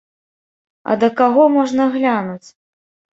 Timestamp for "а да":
0.93-1.09